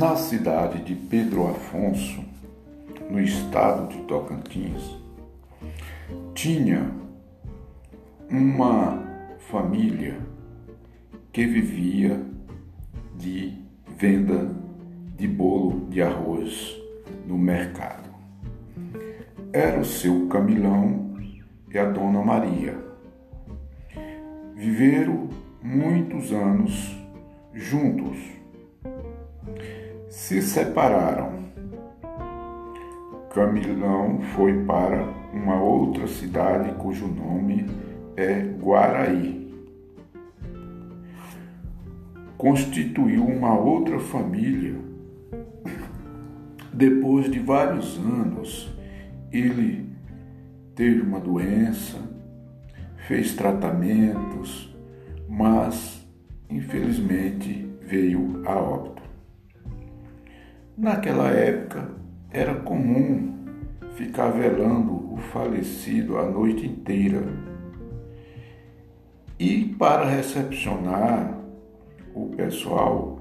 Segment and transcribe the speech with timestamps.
[0.00, 2.24] Na cidade de Pedro Afonso,
[3.10, 4.96] no estado de Tocantins,
[6.32, 6.90] tinha
[8.30, 8.98] uma
[9.50, 10.16] família
[11.30, 12.18] que vivia
[13.18, 13.58] de
[13.98, 14.50] venda
[15.18, 16.80] de bolo de arroz
[17.26, 18.08] no mercado.
[19.52, 21.14] Era o seu Camilão
[21.70, 22.74] e a dona Maria.
[24.54, 25.28] Viveram
[25.62, 26.96] muitos anos
[27.52, 28.39] juntos
[30.30, 31.40] se separaram.
[33.34, 35.02] Camilão foi para
[35.34, 37.66] uma outra cidade cujo nome
[38.16, 39.52] é Guaraí.
[42.38, 44.76] Constituiu uma outra família.
[46.72, 48.72] Depois de vários anos,
[49.32, 49.84] ele
[50.76, 51.98] teve uma doença,
[53.08, 54.72] fez tratamentos,
[55.28, 56.06] mas
[56.48, 58.99] infelizmente veio a óbito.
[60.80, 61.90] Naquela época
[62.30, 63.34] era comum
[63.96, 67.22] ficar velando o falecido a noite inteira.
[69.38, 71.38] E para recepcionar
[72.14, 73.20] o pessoal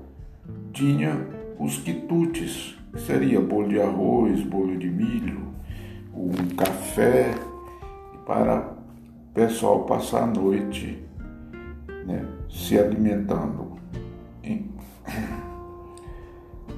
[0.71, 1.27] tinha
[1.59, 5.49] os quitutes, que seria bolo de arroz, bolo de milho,
[6.13, 7.35] um café
[8.25, 11.03] para o pessoal passar a noite
[12.05, 13.68] né, se alimentando.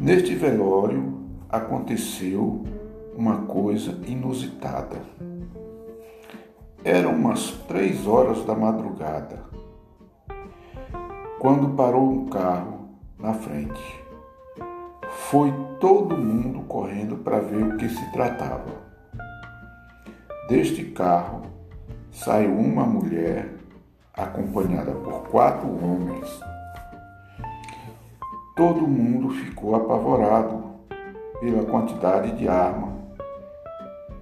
[0.01, 1.13] Neste velório
[1.47, 2.63] aconteceu
[3.15, 4.99] uma coisa inusitada.
[6.83, 9.43] Eram umas três horas da madrugada
[11.37, 14.03] quando parou um carro na frente.
[15.29, 18.81] Foi todo mundo correndo para ver o que se tratava.
[20.49, 21.43] Deste carro
[22.11, 23.53] saiu uma mulher
[24.15, 26.50] acompanhada por quatro homens
[28.61, 30.63] Todo mundo ficou apavorado
[31.39, 32.93] pela quantidade de arma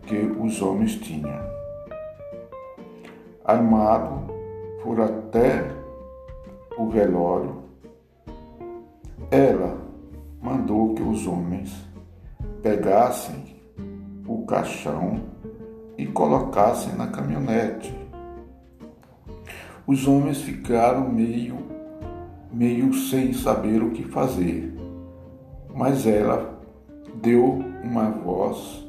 [0.08, 1.38] que os homens tinham.
[3.44, 4.34] Armado,
[4.82, 5.70] foram até
[6.78, 7.64] o velório.
[9.30, 9.78] Ela
[10.42, 11.76] mandou que os homens
[12.64, 13.62] pegassem
[14.26, 15.22] o caixão
[15.98, 17.94] e colocassem na caminhonete.
[19.86, 21.79] Os homens ficaram meio
[22.52, 24.74] meio sem saber o que fazer.
[25.74, 26.60] Mas ela
[27.22, 28.86] deu uma voz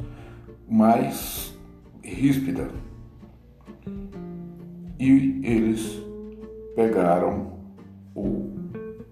[0.69, 1.59] mais
[2.03, 2.69] ríspida.
[4.98, 6.03] E eles
[6.75, 7.53] pegaram
[8.15, 8.50] o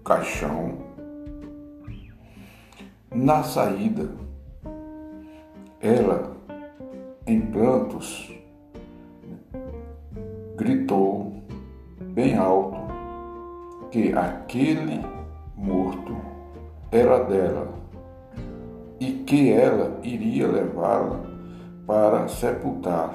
[0.03, 0.77] caixão.
[3.11, 4.09] Na saída,
[5.81, 6.37] ela,
[7.25, 8.31] em prantos,
[10.55, 11.41] gritou
[12.13, 12.68] bem alto
[13.91, 15.03] que aquele
[15.55, 16.15] morto
[16.91, 17.67] era dela
[18.99, 21.21] e que ela iria levá-la
[21.85, 23.13] para sepultar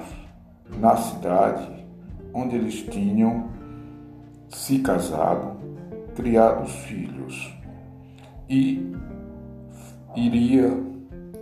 [0.79, 1.85] na cidade
[2.33, 3.49] onde eles tinham
[4.49, 5.55] se casado,
[6.15, 7.55] criado os filhos
[8.49, 8.93] e
[10.15, 10.71] iria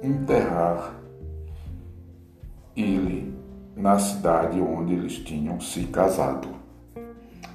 [0.01, 0.95] enterrar
[2.75, 3.33] ele
[3.75, 6.49] na cidade onde eles tinham se casado.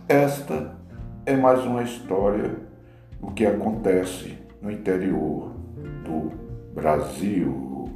[0.09, 0.77] Esta
[1.29, 2.57] é mais uma história
[3.21, 5.53] do que acontece no interior
[6.03, 6.33] do
[6.75, 7.91] Brasil.